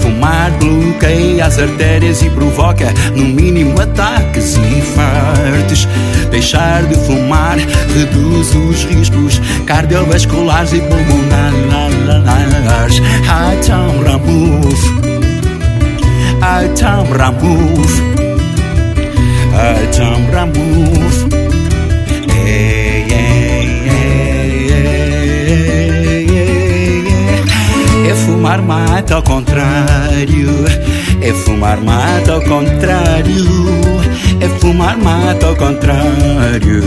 [0.01, 5.89] Fumar bloqueia as artérias e provoca, no mínimo, ataques e infartos.
[6.31, 11.33] Deixar de fumar reduz os riscos cardiovasculares e pulmonares.
[13.29, 14.83] Atam Ramuf.
[16.41, 18.03] Atam Ramuf.
[19.55, 21.27] Atam Ramuf.
[21.29, 21.32] É
[28.53, 30.65] fumar mata ao contrário,
[31.23, 33.47] é fumar mata ao contrário,
[34.41, 36.83] é fumar mata ao contrário,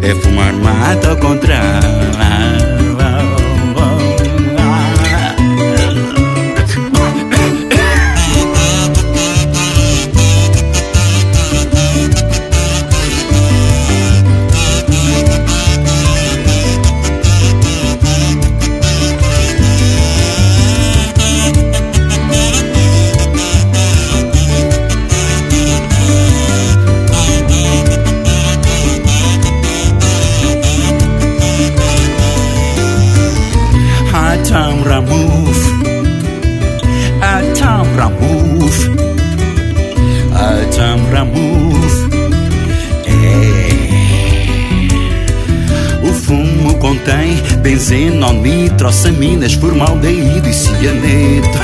[0.00, 2.65] é fumar mata ao contrário.
[48.36, 51.58] Nitrosaminas, formaldeído e cianeto.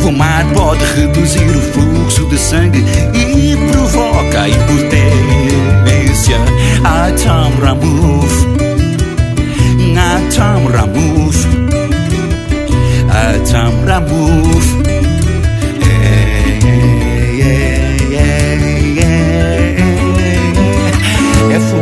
[0.00, 6.38] Fumar pode reduzir o fluxo de sangue e provoca impotência.
[6.84, 8.46] Atam Ramuf,
[9.96, 11.46] Atam Ramuf,
[13.10, 14.81] Atam Ramuf.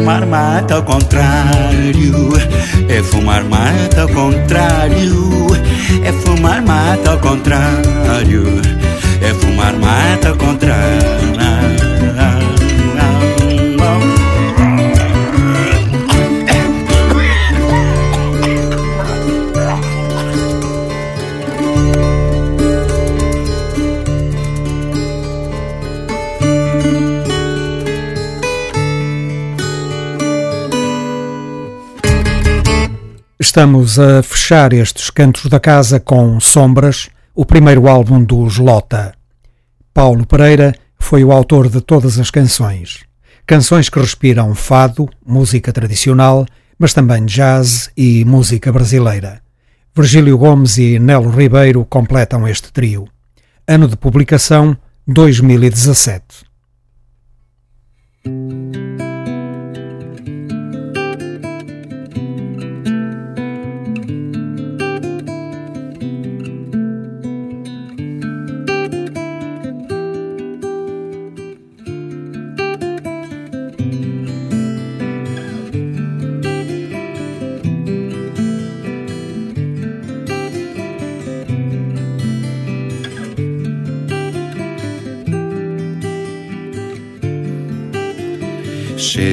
[0.00, 2.30] Fumar mata ao contrário
[2.88, 5.46] é fumar mata ao contrário.
[6.02, 8.44] É fumar mata ao contrário.
[9.20, 11.29] É fumar mata ao contrário.
[33.50, 39.12] Estamos a fechar estes cantos da casa com Sombras, o primeiro álbum dos Lota.
[39.92, 43.00] Paulo Pereira foi o autor de todas as canções.
[43.44, 46.46] Canções que respiram fado, música tradicional,
[46.78, 49.42] mas também jazz e música brasileira.
[49.96, 53.08] Virgílio Gomes e Nelo Ribeiro completam este trio.
[53.66, 54.76] Ano de publicação
[55.08, 56.22] 2017.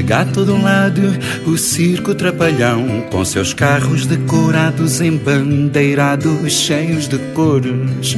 [0.07, 1.01] Chega a todo lado
[1.45, 8.17] o circo trapalhão, com seus carros decorados, embandeirados, cheios de cores,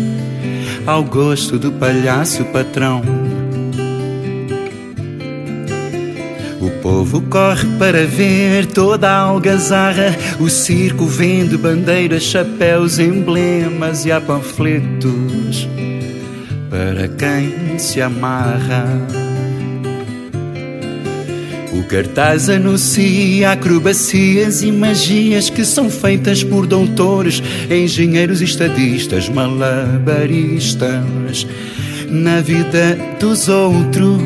[0.86, 3.02] ao gosto do palhaço patrão.
[6.62, 10.16] O povo corre para ver toda a algazarra.
[10.40, 15.68] O circo vende bandeiras, chapéus, emblemas e há panfletos
[16.70, 19.29] para quem se amarra.
[21.90, 31.48] Cartaz anuncia acrobacias e magias que são feitas por doutores, engenheiros, estadistas, malabaristas
[32.08, 34.22] na vida dos outros.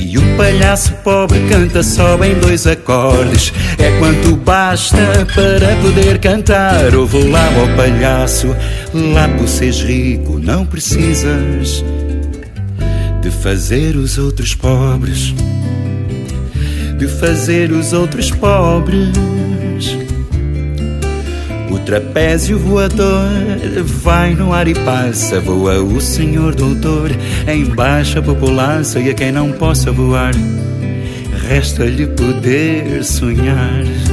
[0.00, 3.52] E o palhaço pobre canta só em dois acordes.
[3.78, 6.94] É quanto basta para poder cantar.
[6.94, 8.56] Ouve lá, ó palhaço,
[8.94, 11.84] lá por seres rico, não precisas
[13.24, 15.34] de fazer os outros pobres,
[16.98, 19.08] de fazer os outros pobres.
[21.70, 23.30] O trapézio voador
[24.02, 27.10] vai no ar e passa, voa o senhor doutor
[27.48, 30.34] em baixa população e a quem não possa voar,
[31.48, 34.03] resta-lhe poder sonhar.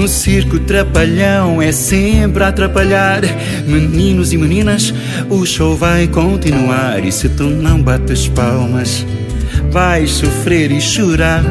[0.00, 3.20] No circo trapalhão é sempre a atrapalhar
[3.66, 4.94] Meninos e meninas,
[5.28, 9.04] o show vai continuar E se tu não bates palmas,
[9.70, 11.44] vais sofrer e chorar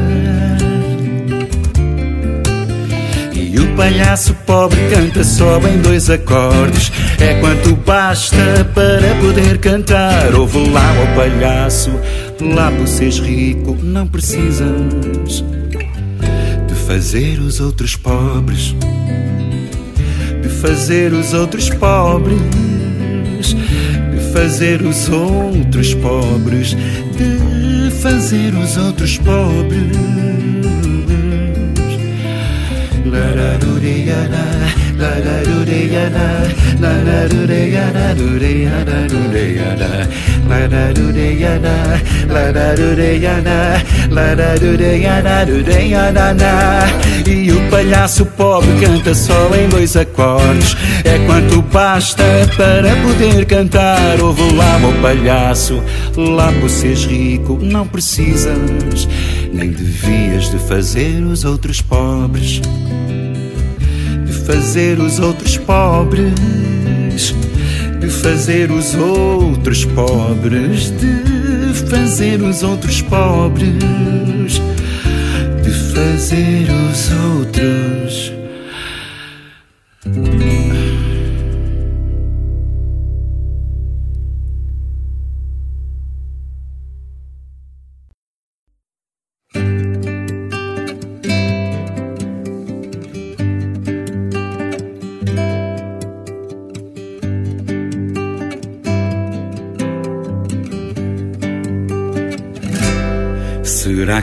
[3.76, 6.92] palhaço pobre canta só em dois acordes.
[7.18, 8.36] É quanto basta
[8.74, 10.34] para poder cantar.
[10.34, 11.90] Ouve lá, ó palhaço,
[12.42, 15.42] lá por seres rico, não precisas
[16.90, 18.74] fazer os outros pobres.
[20.42, 22.40] De fazer os outros pobres.
[24.12, 26.76] De fazer os outros pobres.
[27.16, 30.00] De fazer os outros pobres.
[47.26, 50.76] E o palhaço pobre canta só em dois acordes.
[51.04, 52.24] É quanto basta
[52.56, 54.20] para poder cantar.
[54.20, 55.82] Ouve lá, meu palhaço,
[56.16, 59.08] lá por seres rico, não precisas
[59.52, 62.60] nem devias de fazer os outros pobres
[64.50, 66.34] fazer os outros pobres,
[68.00, 74.60] de fazer os outros pobres, de fazer os outros pobres,
[75.62, 78.39] de fazer os outros.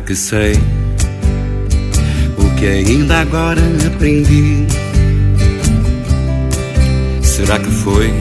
[0.07, 0.53] Que sei
[2.37, 4.65] o que ainda agora aprendi?
[7.21, 8.13] Será que foi?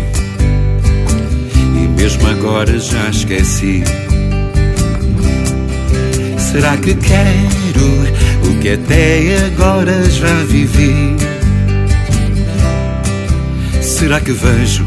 [1.55, 3.85] E mesmo agora já esqueci.
[6.37, 7.87] Será que quero
[8.51, 11.17] o que até agora já vivi?
[13.81, 14.85] Será que vejo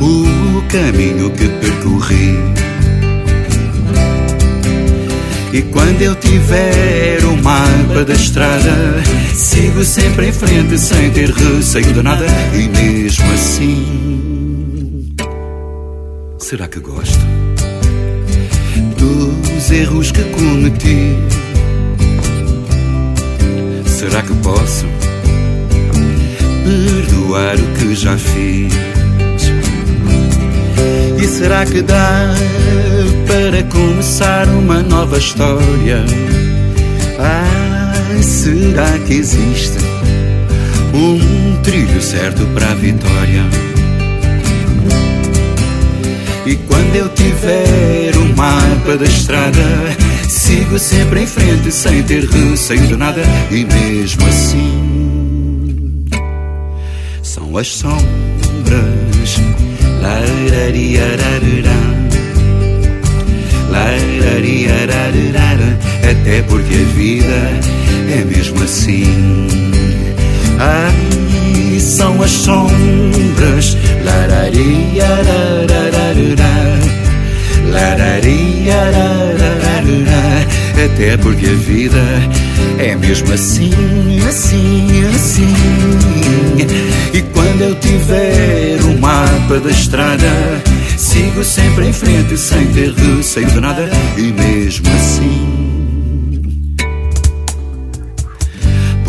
[0.00, 2.71] o caminho que percorri?
[5.52, 8.72] E quando eu tiver o mapa da estrada,
[9.34, 12.24] sigo sempre em frente sem ter receio de nada.
[12.54, 15.14] E mesmo assim,
[16.38, 17.20] será que gosto
[18.96, 21.18] dos erros que cometi?
[23.84, 24.86] Será que posso
[26.64, 28.91] perdoar o que já fiz?
[31.22, 32.34] E será que dá
[33.28, 36.04] para começar uma nova história?
[37.16, 39.78] Ah, será que existe
[40.92, 43.44] um trilho certo para a vitória?
[46.44, 49.62] E quando eu tiver o mapa da estrada,
[50.28, 53.22] sigo sempre em frente sem ter receio de nada.
[53.48, 56.04] E mesmo assim,
[57.22, 58.61] são as sombras
[66.32, 67.60] até porque a vida
[68.10, 69.48] é mesmo assim.
[70.58, 73.76] Ai, são as sombras.
[80.84, 81.98] Até porque a vida
[82.78, 83.70] é mesmo assim,
[84.28, 85.54] assim, assim.
[87.12, 88.31] E quando eu tiver
[89.60, 90.26] da estrada,
[90.96, 93.90] sigo sempre em frente sem ter receio de nada.
[94.16, 95.71] E mesmo assim.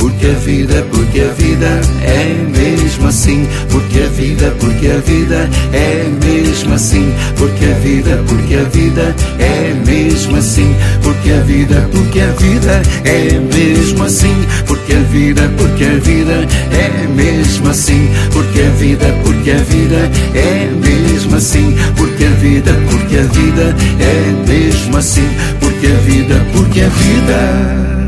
[0.03, 3.47] Porque a vida, porque a vida é mesmo assim.
[3.71, 7.09] Porque a vida, porque a vida é mesmo assim.
[7.37, 10.75] Porque a vida, porque a vida é mesmo assim.
[11.01, 14.45] Porque a vida, porque a vida é mesmo assim.
[14.67, 18.09] Porque a vida, porque a vida é mesmo assim.
[18.33, 21.77] Porque a vida, porque a vida é mesmo assim.
[21.95, 25.29] Porque a vida, porque a vida é mesmo assim.
[25.61, 28.02] Porque a vida, porque a vida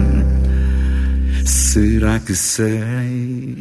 [1.76, 3.58] Será que sei?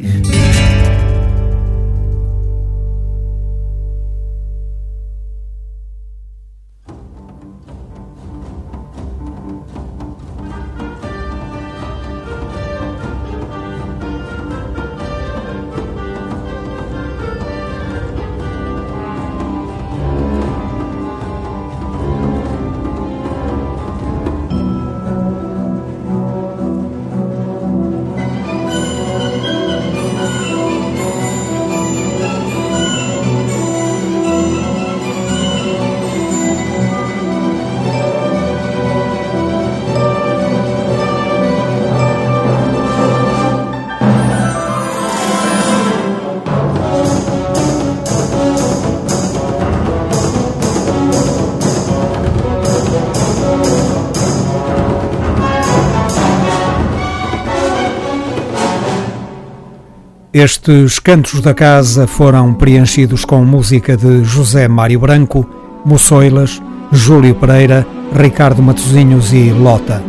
[60.37, 65.49] Estes cantos da casa foram preenchidos com música de José Mário Branco,
[65.85, 70.03] Moçoilas, Júlio Pereira, Ricardo Matosinhos e Lota.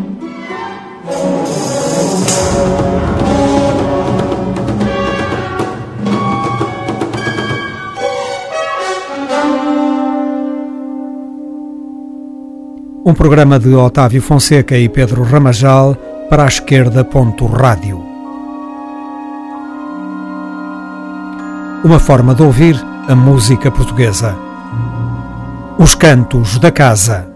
[13.05, 15.95] Um programa de Otávio Fonseca e Pedro Ramajal
[16.29, 17.07] para a esquerda.
[17.57, 18.06] Rádio.
[21.87, 22.75] Uma forma de ouvir
[23.09, 24.37] a música portuguesa.
[25.79, 27.36] Os cantos da casa.